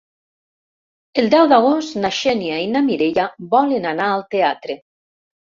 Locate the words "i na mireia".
2.63-3.27